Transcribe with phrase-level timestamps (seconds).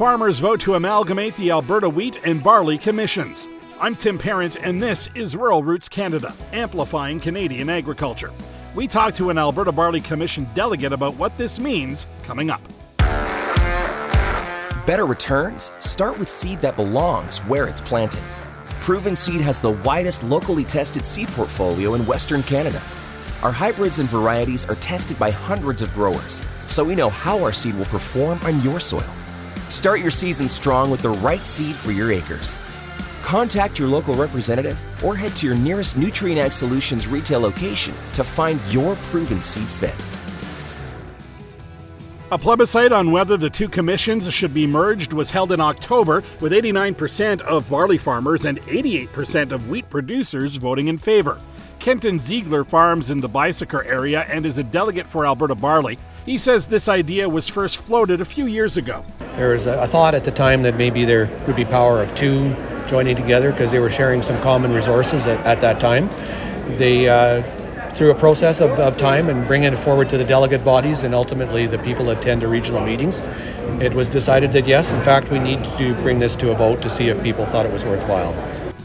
[0.00, 3.46] Farmers vote to amalgamate the Alberta Wheat and Barley Commissions.
[3.78, 8.30] I'm Tim Parent, and this is Rural Roots Canada, amplifying Canadian agriculture.
[8.74, 12.62] We talked to an Alberta Barley Commission delegate about what this means coming up.
[14.86, 18.22] Better returns start with seed that belongs where it's planted.
[18.80, 22.80] Proven Seed has the widest locally tested seed portfolio in Western Canada.
[23.42, 27.52] Our hybrids and varieties are tested by hundreds of growers, so we know how our
[27.52, 29.04] seed will perform on your soil.
[29.70, 32.58] Start your season strong with the right seed for your acres.
[33.22, 38.24] Contact your local representative or head to your nearest Nutrien Ag Solutions retail location to
[38.24, 39.94] find your proven seed fit.
[42.32, 46.52] A plebiscite on whether the two commissions should be merged was held in October, with
[46.52, 51.38] 89% of barley farmers and 88% of wheat producers voting in favor.
[51.78, 55.96] Kenton Ziegler farms in the Beiseker area and is a delegate for Alberta Barley.
[56.26, 59.04] He says this idea was first floated a few years ago.
[59.40, 62.54] There was a thought at the time that maybe there would be power of two
[62.88, 66.10] joining together because they were sharing some common resources at, at that time.
[66.76, 67.40] They uh,
[67.92, 71.14] through a process of, of time and bringing it forward to the delegate bodies and
[71.14, 73.20] ultimately the people that attend the regional meetings,
[73.80, 76.82] it was decided that yes, in fact, we need to bring this to a vote
[76.82, 78.34] to see if people thought it was worthwhile.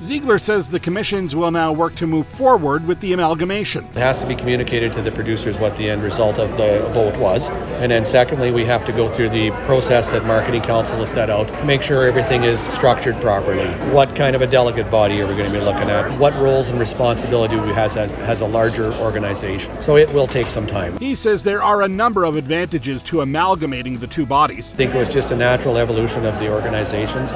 [0.02, 3.86] Ziegler says the commissions will now work to move forward with the amalgamation.
[3.86, 7.18] It has to be communicated to the producers what the end result of the vote
[7.18, 7.50] was.
[7.50, 11.30] And then, secondly, we have to go through the process that Marketing Council has set
[11.30, 13.68] out to make sure everything is structured properly.
[13.94, 16.18] What kind of a delegate body are we going to be looking at?
[16.20, 19.82] What roles and responsibility we has as, as a larger organization?
[19.82, 20.98] So it will take some time.
[21.00, 24.72] He says there are a number of advantages to amalgamating the two bodies.
[24.72, 27.34] I think it was just a natural evolution of the organizations.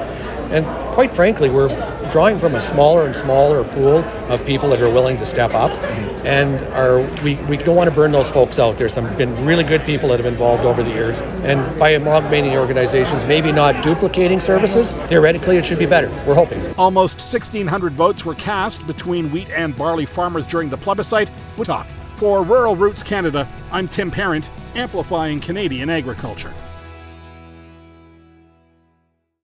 [0.52, 0.66] And
[0.96, 1.70] quite frankly, we're
[2.12, 3.98] drawing from a smaller and smaller pool
[4.30, 5.72] of people that are willing to step up.
[5.72, 6.28] Mm-hmm.
[6.28, 8.78] And are we, we don't want to burn those folks out.
[8.78, 11.22] There's some been really good people that have involved over the years.
[11.22, 16.10] And by amalgamating organizations, maybe not duplicating services, theoretically it should be better.
[16.28, 16.60] We're hoping.
[16.76, 21.30] Almost 1,600 votes were cast between wheat and barley farmers during the plebiscite.
[21.58, 21.88] We talk.
[22.18, 26.54] For Rural Roots Canada, I'm Tim Parent, amplifying Canadian agriculture.